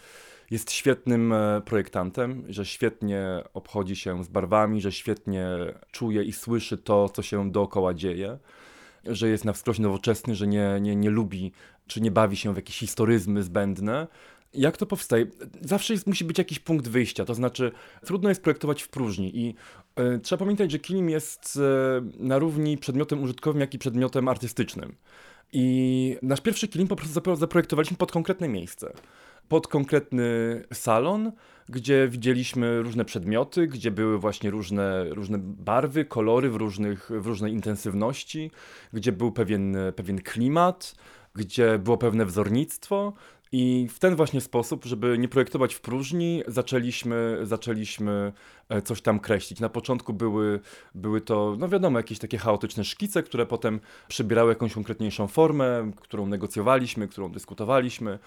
jest 0.50 0.70
świetnym 0.70 1.32
e, 1.32 1.60
projektantem, 1.64 2.44
że 2.48 2.66
świetnie 2.66 3.42
obchodzi 3.54 3.96
się 3.96 4.24
z 4.24 4.28
barwami, 4.28 4.80
że 4.80 4.92
świetnie 4.92 5.46
czuje 5.90 6.22
i 6.22 6.32
słyszy 6.32 6.78
to, 6.78 7.08
co 7.08 7.22
się 7.22 7.50
dookoła 7.50 7.94
dzieje, 7.94 8.38
że 9.04 9.28
jest 9.28 9.44
na 9.44 9.52
wskroś 9.52 9.78
nowoczesny, 9.78 10.34
że 10.34 10.46
nie, 10.46 10.78
nie, 10.80 10.96
nie 10.96 11.10
lubi 11.10 11.52
czy 11.86 12.00
nie 12.00 12.10
bawi 12.10 12.36
się 12.36 12.52
w 12.52 12.56
jakieś 12.56 12.78
historyzmy 12.78 13.42
zbędne, 13.42 14.06
jak 14.54 14.76
to 14.76 14.86
powstaje? 14.86 15.26
Zawsze 15.60 15.92
jest, 15.92 16.06
musi 16.06 16.24
być 16.24 16.38
jakiś 16.38 16.58
punkt 16.58 16.88
wyjścia, 16.88 17.24
to 17.24 17.34
znaczy 17.34 17.72
trudno 18.04 18.28
jest 18.28 18.42
projektować 18.42 18.82
w 18.82 18.88
próżni 18.88 19.38
i 19.38 19.54
y, 20.00 20.20
trzeba 20.20 20.38
pamiętać, 20.38 20.70
że 20.72 20.78
kilim 20.78 21.10
jest 21.10 21.56
y, 21.56 21.60
na 22.18 22.38
równi 22.38 22.78
przedmiotem 22.78 23.22
użytkowym, 23.22 23.60
jak 23.60 23.74
i 23.74 23.78
przedmiotem 23.78 24.28
artystycznym. 24.28 24.94
I 25.52 26.16
nasz 26.22 26.40
pierwszy 26.40 26.68
kilim 26.68 26.88
po 26.88 26.96
prostu 26.96 27.34
zaprojektowaliśmy 27.36 27.96
pod 27.96 28.12
konkretne 28.12 28.48
miejsce. 28.48 28.92
Pod 29.48 29.68
konkretny 29.68 30.24
salon, 30.72 31.32
gdzie 31.68 32.08
widzieliśmy 32.08 32.82
różne 32.82 33.04
przedmioty, 33.04 33.66
gdzie 33.66 33.90
były 33.90 34.18
właśnie 34.18 34.50
różne, 34.50 35.04
różne 35.08 35.38
barwy, 35.38 36.04
kolory 36.04 36.50
w, 36.50 36.56
różnych, 36.56 37.10
w 37.10 37.26
różnej 37.26 37.52
intensywności, 37.52 38.50
gdzie 38.92 39.12
był 39.12 39.32
pewien, 39.32 39.76
pewien 39.96 40.20
klimat, 40.20 40.94
gdzie 41.34 41.78
było 41.78 41.98
pewne 41.98 42.26
wzornictwo 42.26 43.12
I 43.54 43.88
w 43.90 43.98
ten 43.98 44.16
właśnie 44.16 44.40
sposób, 44.40 44.84
żeby 44.84 45.18
nie 45.18 45.28
projektować 45.28 45.74
w 45.74 45.80
próżni, 45.80 46.42
zaczęliśmy, 46.46 47.38
zaczęliśmy 47.42 48.32
e, 48.68 48.82
coś 48.82 49.02
tam 49.02 49.20
kreślić. 49.20 49.60
Na 49.60 49.68
początku 49.68 50.12
były, 50.12 50.60
były 50.94 51.20
to, 51.20 51.56
no 51.58 51.68
wiadomo, 51.68 51.98
jakieś 51.98 52.18
takie 52.18 52.38
chaotyczne 52.38 52.84
szkice, 52.84 53.22
które 53.22 53.46
potem 53.46 53.80
przybierały 54.08 54.48
jakąś 54.50 54.74
konkretniejszą 54.74 55.26
formę, 55.26 55.90
którą 55.96 56.26
negocjowaliśmy, 56.26 57.08
którą 57.08 57.32
dyskutowaliśmy. 57.32 58.18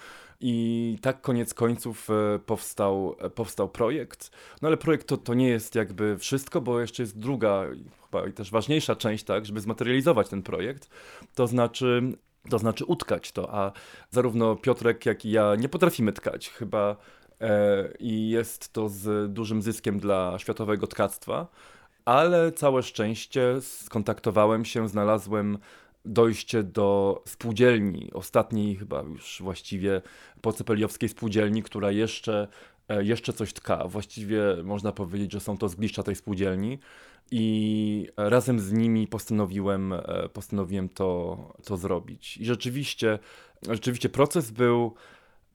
I 0.41 0.97
tak 1.01 1.21
koniec 1.21 1.53
końców 1.53 2.09
e, 2.09 2.39
powstał, 2.39 3.15
e, 3.19 3.29
powstał 3.29 3.69
projekt. 3.69 4.31
No 4.61 4.67
ale 4.67 4.77
projekt 4.77 5.07
to, 5.07 5.17
to 5.17 5.33
nie 5.33 5.47
jest 5.47 5.75
jakby 5.75 6.17
wszystko, 6.17 6.61
bo 6.61 6.79
jeszcze 6.79 7.03
jest 7.03 7.19
druga, 7.19 7.65
chyba 8.03 8.27
i 8.27 8.33
też 8.33 8.51
ważniejsza 8.51 8.95
część, 8.95 9.23
tak, 9.23 9.45
żeby 9.45 9.61
zmaterializować 9.61 10.29
ten 10.29 10.43
projekt. 10.43 10.89
To 11.35 11.47
znaczy 11.47 12.17
to 12.49 12.59
znaczy 12.59 12.85
utkać 12.85 13.31
to, 13.31 13.53
a 13.55 13.71
zarówno 14.11 14.55
Piotrek, 14.55 15.05
jak 15.05 15.25
i 15.25 15.31
ja 15.31 15.55
nie 15.55 15.69
potrafimy 15.69 16.13
tkać. 16.13 16.49
Chyba 16.49 16.95
e, 17.41 17.89
i 17.99 18.29
jest 18.29 18.73
to 18.73 18.89
z 18.89 19.33
dużym 19.33 19.61
zyskiem 19.61 19.99
dla 19.99 20.39
światowego 20.39 20.87
tkactwa, 20.87 21.47
ale 22.05 22.51
całe 22.51 22.83
szczęście 22.83 23.61
skontaktowałem 23.61 24.65
się, 24.65 24.89
znalazłem 24.89 25.57
dojście 26.05 26.63
do 26.63 27.21
spółdzielni, 27.27 28.09
ostatniej 28.13 28.75
chyba 28.75 29.01
już 29.01 29.41
właściwie 29.41 30.01
pocepeliowskiej 30.41 31.09
spółdzielni, 31.09 31.63
która 31.63 31.91
jeszcze, 31.91 32.47
jeszcze 32.89 33.33
coś 33.33 33.53
tka. 33.53 33.87
Właściwie 33.87 34.41
można 34.63 34.91
powiedzieć, 34.91 35.31
że 35.31 35.39
są 35.39 35.57
to 35.57 35.69
zgliszcza 35.69 36.03
tej 36.03 36.15
spółdzielni 36.15 36.79
i 37.31 38.07
razem 38.17 38.59
z 38.59 38.71
nimi 38.71 39.07
postanowiłem, 39.07 39.93
e, 39.93 40.29
postanowiłem 40.33 40.89
to, 40.89 41.37
to 41.65 41.77
zrobić. 41.77 42.37
I 42.37 42.45
rzeczywiście, 42.45 43.19
rzeczywiście 43.69 44.09
proces 44.09 44.51
był 44.51 44.93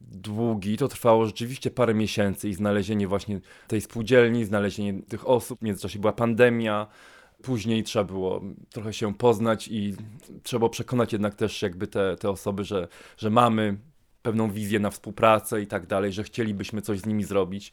długi, 0.01 0.77
to 0.77 0.89
trwało 0.89 1.27
rzeczywiście 1.27 1.71
parę 1.71 1.95
miesięcy 1.95 2.49
i 2.49 2.55
znalezienie 2.55 3.09
właśnie 3.09 3.41
tej 3.69 3.81
spółdzielni, 3.81 4.45
znalezienie 4.45 5.03
tych 5.03 5.29
osób, 5.29 5.59
w 5.59 5.63
międzyczasie 5.63 5.99
była 5.99 6.13
pandemia, 6.13 6.87
później 7.43 7.85
trzeba 7.85 8.05
było 8.05 8.41
trochę 8.71 8.93
się 8.93 9.15
poznać 9.15 9.69
i 9.69 9.95
trzeba 10.43 10.69
przekonać 10.69 11.13
jednak 11.13 11.35
też 11.35 11.63
jakby 11.63 11.87
te, 11.87 12.17
te 12.17 12.31
osoby, 12.31 12.65
że, 12.65 12.89
że 13.17 13.31
mamy 13.31 13.79
pewną 14.23 14.51
wizję 14.51 14.79
na 14.79 14.91
współpracę 14.91 15.63
i 15.63 15.67
tak 15.67 15.87
dalej, 15.87 16.13
że 16.13 16.25
chcielibyśmy 16.25 16.83
coś 16.83 17.01
z 17.01 17.07
nimi 17.07 17.25
zrobić. 17.25 17.73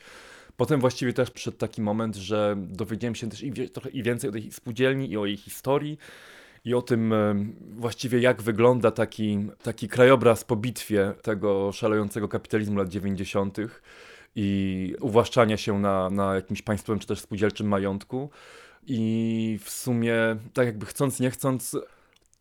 Potem 0.57 0.79
właściwie 0.79 1.13
też 1.13 1.31
przyszedł 1.31 1.57
taki 1.57 1.81
moment, 1.81 2.15
że 2.15 2.55
dowiedziałem 2.57 3.15
się 3.15 3.29
też 3.29 3.43
i 3.43 3.51
wie, 3.51 3.69
trochę 3.69 3.89
i 3.89 4.03
więcej 4.03 4.29
o 4.29 4.33
tej 4.33 4.51
spółdzielni 4.51 5.11
i 5.11 5.17
o 5.17 5.25
jej 5.25 5.37
historii 5.37 5.97
i 6.65 6.73
o 6.73 6.81
tym 6.81 7.13
e, 7.13 7.35
właściwie 7.59 8.19
jak 8.19 8.41
wygląda 8.41 8.91
taki, 8.91 9.47
taki 9.63 9.87
krajobraz 9.87 10.43
po 10.43 10.55
bitwie 10.55 11.13
tego 11.21 11.71
szalejącego 11.71 12.27
kapitalizmu 12.27 12.77
lat 12.77 12.89
90. 12.89 13.57
i 14.35 14.95
uwłaszczania 15.01 15.57
się 15.57 15.79
na, 15.79 16.09
na 16.09 16.35
jakimś 16.35 16.61
państwowym 16.61 16.99
czy 16.99 17.07
też 17.07 17.19
spółdzielczym 17.19 17.67
majątku. 17.67 18.29
I 18.87 19.59
w 19.63 19.69
sumie, 19.69 20.15
tak 20.53 20.65
jakby 20.65 20.85
chcąc, 20.85 21.19
nie 21.19 21.31
chcąc, 21.31 21.75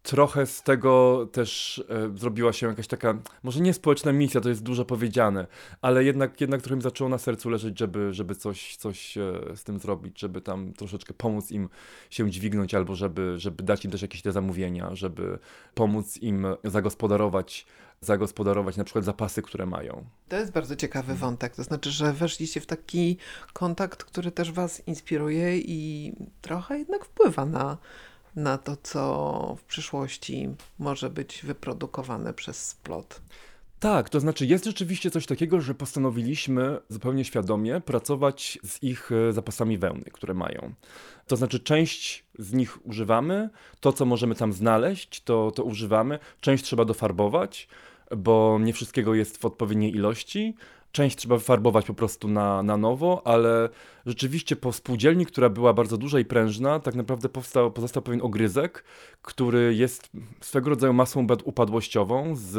trochę 0.06 0.46
z 0.46 0.62
tego 0.62 1.26
też 1.32 1.84
e, 1.88 2.18
zrobiła 2.18 2.52
się 2.52 2.66
jakaś 2.66 2.86
taka, 2.86 3.18
może 3.42 3.60
nie 3.60 3.75
społeczna 3.75 4.12
misja, 4.12 4.40
to 4.40 4.48
jest 4.48 4.62
dużo 4.62 4.84
powiedziane, 4.84 5.46
ale 5.82 6.04
jednak, 6.04 6.40
jednak 6.40 6.62
trochę 6.62 6.76
mi 6.76 6.82
zaczęło 6.82 7.10
na 7.10 7.18
sercu 7.18 7.50
leżeć, 7.50 7.78
żeby, 7.78 8.14
żeby 8.14 8.34
coś, 8.34 8.76
coś 8.76 9.18
e, 9.18 9.40
z 9.56 9.64
tym 9.64 9.78
zrobić, 9.78 10.20
żeby 10.20 10.40
tam 10.40 10.72
troszeczkę 10.72 11.14
pomóc 11.14 11.50
im 11.50 11.68
się 12.10 12.30
dźwignąć, 12.30 12.75
albo 12.75 12.94
żeby, 12.96 13.34
żeby 13.38 13.62
dać 13.62 13.84
im 13.84 13.90
też 13.90 14.02
jakieś 14.02 14.22
te 14.22 14.32
zamówienia, 14.32 14.94
żeby 14.94 15.38
pomóc 15.75 16.16
im 16.16 16.46
zagospodarować 16.64 17.66
zagospodarować 18.00 18.76
na 18.76 18.84
przykład 18.84 19.04
zapasy, 19.04 19.42
które 19.42 19.66
mają. 19.66 20.04
To 20.28 20.36
jest 20.36 20.52
bardzo 20.52 20.76
ciekawy 20.76 21.14
wątek. 21.14 21.56
To 21.56 21.62
znaczy, 21.62 21.90
że 21.90 22.12
weszliście 22.12 22.60
w 22.60 22.66
taki 22.66 23.16
kontakt, 23.52 24.04
który 24.04 24.30
też 24.30 24.52
Was 24.52 24.82
inspiruje 24.86 25.58
i 25.58 26.12
trochę 26.42 26.78
jednak 26.78 27.04
wpływa 27.04 27.46
na, 27.46 27.78
na 28.37 28.59
to, 28.59 28.76
co 28.83 29.57
w 29.59 29.64
przyszłości 29.64 30.49
może 30.78 31.11
być 31.11 31.43
wyprodukowane 31.45 32.35
przez 32.35 32.69
splot. 32.69 33.21
Tak, 33.81 34.11
to 34.11 34.21
znaczy 34.21 34.47
jest 34.47 34.64
rzeczywiście 34.64 35.11
coś 35.11 35.26
takiego, 35.26 35.61
że 35.61 35.75
postanowiliśmy 35.75 36.78
zupełnie 36.88 37.25
świadomie 37.25 37.81
pracować 37.81 38.59
z 38.64 38.83
ich 38.83 39.11
e, 39.12 39.33
zapasami 39.33 39.78
wełny, 39.78 40.05
które 40.12 40.35
mają. 40.35 40.73
To 41.26 41.37
znaczy 41.37 41.61
część 41.61 42.25
z 42.38 42.52
nich 42.52 42.87
używamy, 42.87 43.50
to 43.81 43.93
co 43.93 44.05
możemy 44.05 44.35
tam 44.35 44.52
znaleźć, 44.52 45.21
to, 45.21 45.50
to 45.50 45.64
używamy, 45.64 46.19
część 46.40 46.64
trzeba 46.64 46.85
dofarbować, 46.85 47.69
bo 48.16 48.59
nie 48.61 48.73
wszystkiego 48.73 49.14
jest 49.14 49.37
w 49.37 49.45
odpowiedniej 49.45 49.95
ilości. 49.95 50.55
Część 50.96 51.16
trzeba 51.16 51.36
wyfarbować 51.36 51.86
po 51.86 51.94
prostu 51.94 52.28
na, 52.28 52.62
na 52.62 52.76
nowo, 52.76 53.22
ale 53.24 53.68
rzeczywiście 54.06 54.56
po 54.56 54.72
spółdzielni, 54.72 55.26
która 55.26 55.48
była 55.48 55.72
bardzo 55.72 55.96
duża 55.96 56.18
i 56.18 56.24
prężna, 56.24 56.80
tak 56.80 56.94
naprawdę 56.94 57.28
powstał, 57.28 57.70
pozostał 57.70 58.02
pewien 58.02 58.22
ogryzek, 58.22 58.84
który 59.22 59.74
jest 59.74 60.10
swego 60.40 60.70
rodzaju 60.70 60.92
masą 60.92 61.26
upadłościową 61.44 62.36
z 62.36 62.52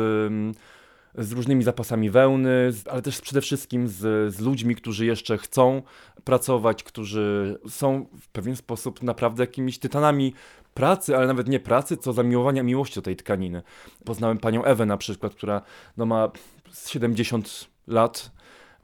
z 1.17 1.32
różnymi 1.32 1.63
zapasami 1.63 2.10
wełny, 2.10 2.72
ale 2.91 3.01
też 3.01 3.22
przede 3.22 3.41
wszystkim 3.41 3.88
z, 3.88 4.34
z 4.34 4.39
ludźmi, 4.39 4.75
którzy 4.75 5.06
jeszcze 5.06 5.38
chcą 5.38 5.82
pracować, 6.24 6.84
którzy 6.84 7.58
są 7.70 8.06
w 8.22 8.27
pewien 8.27 8.56
sposób 8.56 9.03
naprawdę 9.03 9.44
jakimiś 9.44 9.79
tytanami 9.79 10.34
pracy, 10.78 11.18
ale 11.18 11.28
nawet 11.28 11.48
nie 11.48 11.60
pracy, 11.60 11.98
co 11.98 12.14
zamiłowania 12.14 12.64
miłości 12.64 12.96
do 12.96 13.02
tej 13.02 13.16
tkaniny. 13.16 13.64
Poznałem 14.06 14.38
panią 14.38 14.64
Ewę 14.64 14.86
na 14.86 14.98
przykład, 14.98 15.36
która 15.36 15.62
no, 15.98 16.06
ma 16.06 16.32
70 16.88 17.68
lat, 17.88 18.32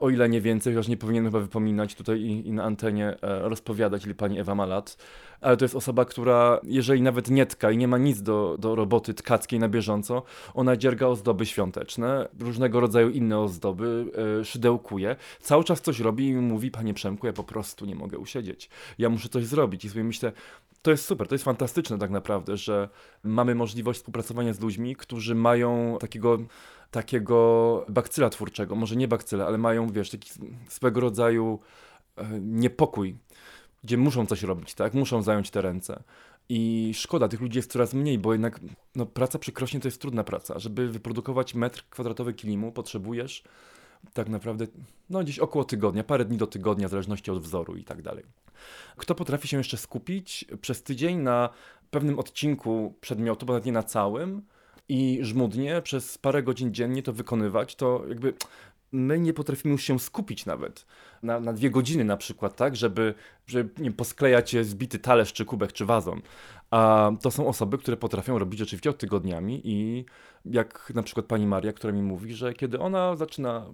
o 0.00 0.10
ile 0.10 0.28
nie 0.28 0.40
więcej, 0.40 0.74
chociaż 0.74 0.88
nie 0.88 0.96
powinienem 0.96 1.32
chyba 1.32 1.40
wypominać 1.40 1.94
tutaj 1.94 2.20
i, 2.20 2.48
i 2.48 2.52
na 2.52 2.64
antenie 2.64 3.16
e, 3.22 3.48
rozpowiadać, 3.48 4.04
ile 4.04 4.14
pani 4.14 4.40
Ewa 4.40 4.54
ma 4.54 4.66
lat, 4.66 4.96
ale 5.40 5.56
to 5.56 5.64
jest 5.64 5.74
osoba, 5.74 6.04
która 6.04 6.60
jeżeli 6.62 7.02
nawet 7.02 7.30
nie 7.30 7.46
tka 7.46 7.70
i 7.70 7.78
nie 7.78 7.88
ma 7.88 7.98
nic 7.98 8.22
do, 8.22 8.56
do 8.58 8.74
roboty 8.74 9.14
tkackiej 9.14 9.58
na 9.58 9.68
bieżąco, 9.68 10.22
ona 10.54 10.76
dzierga 10.76 11.06
ozdoby 11.06 11.46
świąteczne, 11.46 12.28
różnego 12.40 12.80
rodzaju 12.80 13.10
inne 13.10 13.38
ozdoby, 13.38 14.06
e, 14.40 14.44
szydełkuje, 14.44 15.16
cały 15.40 15.64
czas 15.64 15.80
coś 15.80 16.00
robi 16.00 16.28
i 16.28 16.34
mówi, 16.34 16.70
panie 16.70 16.94
Przemku, 16.94 17.26
ja 17.26 17.32
po 17.32 17.44
prostu 17.44 17.86
nie 17.86 17.94
mogę 17.94 18.18
usiedzieć, 18.18 18.70
ja 18.98 19.08
muszę 19.10 19.28
coś 19.28 19.44
zrobić. 19.44 19.84
I 19.84 19.88
sobie 19.88 20.04
myślę, 20.04 20.32
to 20.84 20.90
jest 20.90 21.04
super, 21.04 21.28
to 21.28 21.34
jest 21.34 21.44
fantastyczne 21.44 21.98
tak 21.98 22.10
naprawdę, 22.10 22.56
że 22.56 22.88
mamy 23.22 23.54
możliwość 23.54 23.98
współpracowania 23.98 24.52
z 24.52 24.60
ludźmi, 24.60 24.96
którzy 24.96 25.34
mają 25.34 25.96
takiego 26.00 26.38
takiego 26.90 27.86
bakcyla 27.88 28.30
twórczego, 28.30 28.74
może 28.74 28.96
nie 28.96 29.08
bakcyla, 29.08 29.46
ale 29.46 29.58
mają, 29.58 29.92
wiesz, 29.92 30.10
taki 30.10 30.30
swego 30.68 31.00
rodzaju 31.00 31.58
e, 32.16 32.40
niepokój, 32.40 33.16
gdzie 33.84 33.96
muszą 33.96 34.26
coś 34.26 34.42
robić, 34.42 34.74
tak? 34.74 34.94
Muszą 34.94 35.22
zająć 35.22 35.50
te 35.50 35.62
ręce. 35.62 36.02
I 36.48 36.92
szkoda, 36.94 37.28
tych 37.28 37.40
ludzi 37.40 37.58
jest 37.58 37.72
coraz 37.72 37.94
mniej, 37.94 38.18
bo 38.18 38.32
jednak 38.32 38.60
no, 38.94 39.06
praca 39.06 39.38
przy 39.38 39.52
krośnie 39.52 39.80
to 39.80 39.88
jest 39.88 40.00
trudna 40.00 40.24
praca. 40.24 40.58
Żeby 40.58 40.88
wyprodukować 40.88 41.54
metr 41.54 41.84
kwadratowy 41.90 42.34
kilimu, 42.34 42.72
potrzebujesz 42.72 43.44
tak 44.12 44.28
naprawdę 44.28 44.66
no, 45.10 45.22
gdzieś 45.22 45.38
około 45.38 45.64
tygodnia, 45.64 46.04
parę 46.04 46.24
dni 46.24 46.36
do 46.36 46.46
tygodnia, 46.46 46.88
w 46.88 46.90
zależności 46.90 47.30
od 47.30 47.42
wzoru 47.42 47.76
i 47.76 47.84
tak 47.84 48.02
dalej. 48.02 48.24
Kto 48.96 49.14
potrafi 49.14 49.48
się 49.48 49.56
jeszcze 49.56 49.76
skupić 49.76 50.44
przez 50.60 50.82
tydzień 50.82 51.18
na 51.18 51.48
pewnym 51.90 52.18
odcinku 52.18 52.94
przedmiotu, 53.00 53.46
bo 53.46 53.52
nawet 53.52 53.66
nie 53.66 53.72
na 53.72 53.82
całym, 53.82 54.42
i 54.88 55.18
żmudnie 55.22 55.82
przez 55.82 56.18
parę 56.18 56.42
godzin 56.42 56.74
dziennie 56.74 57.02
to 57.02 57.12
wykonywać, 57.12 57.76
to 57.76 58.04
jakby 58.08 58.34
my 58.92 59.18
nie 59.18 59.32
potrafimy 59.32 59.72
już 59.72 59.82
się 59.82 59.98
skupić 59.98 60.46
nawet 60.46 60.86
na, 61.22 61.40
na 61.40 61.52
dwie 61.52 61.70
godziny 61.70 62.04
na 62.04 62.16
przykład, 62.16 62.56
tak, 62.56 62.76
żeby, 62.76 63.14
żeby 63.46 63.82
nie 63.82 63.92
posklejać 63.92 64.56
zbity 64.62 64.98
talerz, 64.98 65.32
czy 65.32 65.44
kubek, 65.44 65.72
czy 65.72 65.86
wazon. 65.86 66.22
A 66.70 67.10
to 67.22 67.30
są 67.30 67.46
osoby, 67.46 67.78
które 67.78 67.96
potrafią 67.96 68.38
robić 68.38 68.58
rzeczywiście 68.58 68.90
od 68.90 68.98
tygodniami 68.98 69.60
i 69.64 70.04
jak 70.44 70.92
na 70.94 71.02
przykład 71.02 71.26
pani 71.26 71.46
Maria, 71.46 71.72
która 71.72 71.92
mi 71.92 72.02
mówi, 72.02 72.34
że 72.34 72.54
kiedy 72.54 72.78
ona 72.78 73.16
zaczyna 73.16 73.66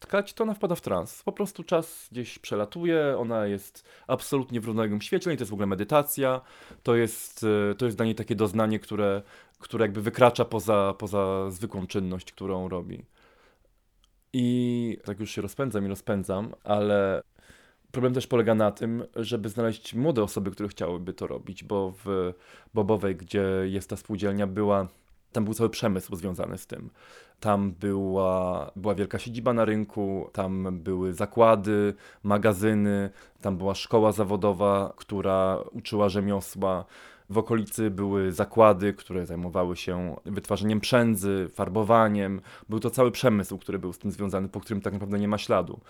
tkać, 0.00 0.34
to 0.34 0.44
ona 0.44 0.54
wpada 0.54 0.74
w 0.74 0.80
trans. 0.80 1.22
Po 1.22 1.32
prostu 1.32 1.64
czas 1.64 2.08
gdzieś 2.12 2.38
przelatuje, 2.38 3.16
ona 3.18 3.46
jest 3.46 3.84
absolutnie 4.06 4.60
w 4.60 4.64
równoległym 4.64 5.00
świecie, 5.00 5.24
to 5.24 5.30
jest 5.30 5.50
w 5.50 5.52
ogóle 5.52 5.66
medytacja, 5.66 6.40
to 6.82 6.96
jest, 6.96 7.46
e, 7.70 7.74
to 7.74 7.84
jest 7.84 7.96
dla 7.96 8.06
niej 8.06 8.14
takie 8.14 8.34
doznanie, 8.34 8.78
które, 8.78 9.22
które 9.58 9.84
jakby 9.84 10.02
wykracza 10.02 10.44
poza, 10.44 10.94
poza 10.98 11.50
zwykłą 11.50 11.86
czynność, 11.86 12.32
którą 12.32 12.68
robi. 12.68 13.04
I 14.32 14.98
tak 15.04 15.20
już 15.20 15.30
się 15.30 15.42
rozpędzam 15.42 15.84
i 15.84 15.88
rozpędzam, 15.88 16.54
ale 16.64 17.22
problem 17.92 18.14
też 18.14 18.26
polega 18.26 18.54
na 18.54 18.70
tym, 18.70 19.04
żeby 19.16 19.48
znaleźć 19.48 19.94
młode 19.94 20.22
osoby, 20.22 20.50
które 20.50 20.68
chciałyby 20.68 21.12
to 21.12 21.26
robić, 21.26 21.64
bo 21.64 21.94
w 22.04 22.32
Bobowej, 22.74 23.16
gdzie 23.16 23.44
jest 23.64 23.90
ta 23.90 23.96
spółdzielnia, 23.96 24.46
była 24.46 24.88
tam 25.34 25.44
był 25.44 25.54
cały 25.54 25.70
przemysł 25.70 26.16
związany 26.16 26.58
z 26.58 26.66
tym. 26.66 26.90
Tam 27.40 27.72
była, 27.72 28.70
była 28.76 28.94
wielka 28.94 29.18
siedziba 29.18 29.52
na 29.52 29.64
rynku, 29.64 30.30
tam 30.32 30.78
były 30.78 31.12
zakłady, 31.12 31.94
magazyny, 32.22 33.10
tam 33.40 33.56
była 33.56 33.74
szkoła 33.74 34.12
zawodowa, 34.12 34.92
która 34.96 35.58
uczyła 35.72 36.08
rzemiosła. 36.08 36.84
W 37.30 37.38
okolicy 37.38 37.90
były 37.90 38.32
zakłady, 38.32 38.92
które 38.92 39.26
zajmowały 39.26 39.76
się 39.76 40.16
wytwarzaniem 40.24 40.80
przędzy, 40.80 41.48
farbowaniem. 41.54 42.40
Był 42.68 42.80
to 42.80 42.90
cały 42.90 43.10
przemysł, 43.10 43.58
który 43.58 43.78
był 43.78 43.92
z 43.92 43.98
tym 43.98 44.10
związany, 44.10 44.48
po 44.48 44.60
którym 44.60 44.80
tak 44.80 44.92
naprawdę 44.92 45.18
nie 45.18 45.28
ma 45.28 45.38
śladu. 45.38 45.80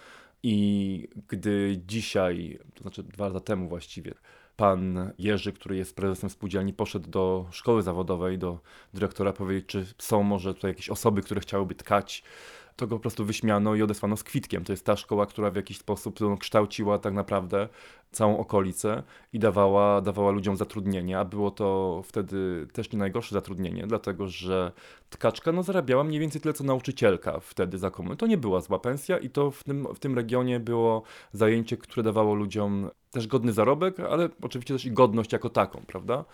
I 0.43 1.09
gdy 1.29 1.81
dzisiaj, 1.87 2.59
to 2.75 2.83
znaczy 2.83 3.03
dwa 3.03 3.29
lata 3.29 3.41
temu 3.41 3.69
właściwie, 3.69 4.15
pan 4.57 5.13
Jerzy, 5.19 5.53
który 5.53 5.77
jest 5.77 5.97
prezesem 5.97 6.31
spółdzielni, 6.31 6.73
poszedł 6.73 7.11
do 7.11 7.47
szkoły 7.51 7.83
zawodowej, 7.83 8.39
do 8.39 8.59
dyrektora 8.95 9.33
powiedzieć, 9.33 9.67
czy 9.67 9.87
są 9.99 10.23
może 10.23 10.55
tutaj 10.55 10.71
jakieś 10.71 10.91
osoby, 10.91 11.23
które 11.23 11.41
chciałyby 11.41 11.75
tkać, 11.75 12.25
to 12.77 12.87
go 12.87 12.97
po 12.97 13.01
prostu 13.01 13.25
wyśmiano 13.25 13.75
i 13.75 13.83
odesłano 13.83 14.17
z 14.17 14.25
kwitkiem. 14.25 14.65
To 14.65 14.73
jest 14.73 14.87
ta 14.87 14.97
szkoła, 14.97 15.27
która 15.27 15.51
w 15.51 15.57
jakiś 15.57 15.79
sposób 15.79 16.21
no, 16.21 16.37
kształciła 16.37 16.99
tak 16.99 17.15
naprawdę 17.15 17.69
całą 18.13 18.39
okolicę 18.39 19.03
i 19.33 19.39
dawała, 19.39 20.01
dawała 20.01 20.31
ludziom 20.31 20.57
zatrudnienie, 20.57 21.19
a 21.19 21.25
było 21.25 21.51
to 21.51 22.03
wtedy 22.05 22.67
też 22.73 22.93
nie 22.93 22.99
najgorsze 22.99 23.35
zatrudnienie, 23.35 23.87
dlatego 23.87 24.29
że 24.29 24.73
tkaczka 25.11 25.53
no, 25.53 25.63
zarabiała 25.63 26.05
mniej 26.05 26.21
więcej 26.21 26.41
tyle, 26.41 26.55
co 26.55 26.65
nauczycielka 26.65 27.41
wtedy 27.41 27.79
za 27.79 27.91
komuny. 27.91 28.17
To 28.17 28.27
nie 28.27 28.39
była 28.39 28.61
zła 28.61 28.79
pensja 28.79 29.19
i 29.19 29.31
to 29.31 29.51
w 29.51 29.65
tym, 29.65 29.87
w 29.95 29.99
tym 29.99 30.15
regionie 30.15 30.61
było 30.61 31.03
zajęcie, 31.33 31.77
które 31.77 32.03
dawało 32.03 32.35
ludziom 32.35 32.91
też 33.11 33.27
godny 33.27 33.53
zarobek, 33.53 34.01
ale 34.01 34.29
oczywiście 34.43 34.75
też 34.75 34.85
i 34.85 34.93
godność 34.93 35.33
jako 35.33 35.51
taką, 35.51 35.83
prawda? 35.87 36.25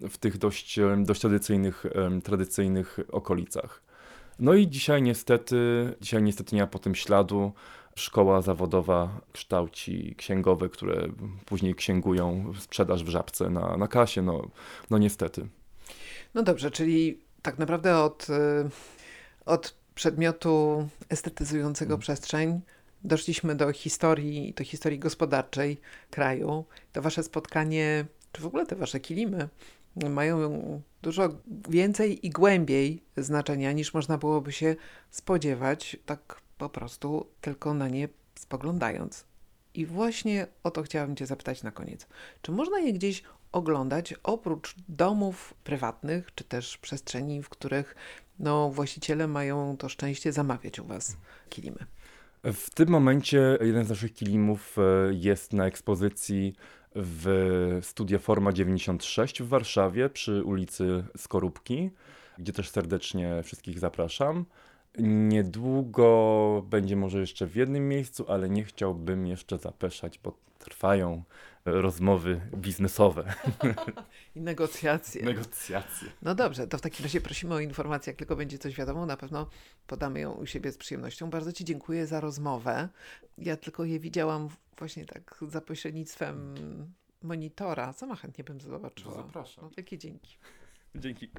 W 0.00 0.18
tych 0.18 0.38
dość, 0.38 0.80
dość 0.98 1.20
tradycyjnych, 1.20 1.84
tradycyjnych 2.24 2.98
okolicach. 3.12 3.91
No 4.38 4.54
i 4.54 4.68
dzisiaj 4.68 5.02
niestety, 5.02 5.56
dzisiaj 6.00 6.22
niestety 6.22 6.56
nie 6.56 6.62
ma 6.62 6.66
po 6.66 6.78
tym 6.78 6.94
śladu. 6.94 7.52
Szkoła 7.94 8.42
zawodowa 8.42 9.20
kształci 9.32 10.14
księgowe, 10.18 10.68
które 10.68 11.08
później 11.46 11.74
księgują 11.74 12.52
sprzedaż 12.58 13.04
w 13.04 13.08
żabce 13.08 13.50
na, 13.50 13.76
na 13.76 13.88
kasie. 13.88 14.22
No, 14.22 14.48
no 14.90 14.98
niestety. 14.98 15.48
No 16.34 16.42
dobrze, 16.42 16.70
czyli 16.70 17.18
tak 17.42 17.58
naprawdę 17.58 17.98
od, 17.98 18.26
y, 18.30 18.70
od 19.46 19.74
przedmiotu 19.94 20.88
estetyzującego 21.08 21.98
przestrzeń 21.98 22.60
doszliśmy 23.04 23.54
do 23.54 23.72
historii, 23.72 24.54
do 24.56 24.64
historii 24.64 24.98
gospodarczej 24.98 25.80
kraju. 26.10 26.64
To 26.92 27.02
wasze 27.02 27.22
spotkanie, 27.22 28.04
czy 28.32 28.42
w 28.42 28.46
ogóle 28.46 28.66
te 28.66 28.76
wasze 28.76 29.00
kilimy 29.00 29.48
mają 30.10 30.82
dużo 31.02 31.28
więcej 31.68 32.26
i 32.26 32.30
głębiej 32.30 33.02
znaczenia 33.16 33.72
niż 33.72 33.94
można 33.94 34.18
byłoby 34.18 34.52
się 34.52 34.76
spodziewać, 35.10 35.96
tak 36.06 36.40
po 36.58 36.68
prostu 36.68 37.26
tylko 37.40 37.74
na 37.74 37.88
nie 37.88 38.08
spoglądając. 38.34 39.24
I 39.74 39.86
właśnie 39.86 40.46
o 40.62 40.70
to 40.70 40.82
chciałabym 40.82 41.16
Cię 41.16 41.26
zapytać 41.26 41.62
na 41.62 41.70
koniec. 41.70 42.06
Czy 42.42 42.52
można 42.52 42.80
je 42.80 42.92
gdzieś 42.92 43.22
oglądać 43.52 44.14
oprócz 44.22 44.74
domów 44.88 45.54
prywatnych, 45.64 46.34
czy 46.34 46.44
też 46.44 46.78
przestrzeni, 46.78 47.42
w 47.42 47.48
których 47.48 47.94
no, 48.38 48.70
właściciele 48.70 49.28
mają 49.28 49.76
to 49.76 49.88
szczęście 49.88 50.32
zamawiać 50.32 50.78
u 50.78 50.84
Was 50.84 51.16
kilimy? 51.48 51.86
W 52.44 52.70
tym 52.70 52.88
momencie 52.88 53.58
jeden 53.60 53.84
z 53.84 53.88
naszych 53.88 54.14
kilimów 54.14 54.76
e, 54.78 54.82
jest 55.14 55.52
na 55.52 55.66
ekspozycji 55.66 56.54
w 56.94 57.78
Studio 57.82 58.18
Forma 58.18 58.52
96 58.52 59.42
w 59.42 59.48
Warszawie 59.48 60.08
przy 60.08 60.44
ulicy 60.44 61.04
Skorupki, 61.16 61.90
gdzie 62.38 62.52
też 62.52 62.70
serdecznie 62.70 63.42
wszystkich 63.42 63.78
zapraszam. 63.78 64.44
Niedługo 64.98 66.62
będzie 66.70 66.96
może 66.96 67.20
jeszcze 67.20 67.46
w 67.46 67.56
jednym 67.56 67.88
miejscu, 67.88 68.24
ale 68.28 68.48
nie 68.48 68.64
chciałbym 68.64 69.26
jeszcze 69.26 69.58
zapeszać, 69.58 70.18
bo 70.18 70.32
trwają 70.58 71.22
rozmowy 71.64 72.40
biznesowe, 72.56 73.34
I 74.36 74.40
negocjacje. 74.40 75.22
negocjacje. 75.22 76.08
No 76.22 76.34
dobrze, 76.34 76.66
to 76.66 76.78
w 76.78 76.80
takim 76.80 77.04
razie 77.04 77.20
prosimy 77.20 77.54
o 77.54 77.60
informację, 77.60 78.10
jak 78.10 78.18
tylko 78.18 78.36
będzie 78.36 78.58
coś 78.58 78.76
wiadomo, 78.76 79.06
na 79.06 79.16
pewno 79.16 79.46
podamy 79.86 80.20
ją 80.20 80.32
u 80.32 80.46
siebie 80.46 80.72
z 80.72 80.78
przyjemnością. 80.78 81.30
Bardzo 81.30 81.52
Ci 81.52 81.64
dziękuję 81.64 82.06
za 82.06 82.20
rozmowę. 82.20 82.88
Ja 83.38 83.56
tylko 83.56 83.84
je 83.84 84.00
widziałam 84.00 84.48
właśnie 84.78 85.06
tak 85.06 85.40
za 85.48 85.60
pośrednictwem 85.60 86.54
monitora. 87.22 87.92
Sama 87.92 88.16
chętnie 88.16 88.44
bym 88.44 88.60
zobaczyła. 88.60 89.14
zapraszam. 89.16 89.64
No, 89.64 89.70
wielkie 89.76 89.98
dzięki. 89.98 90.36
Dzięki. 90.94 91.30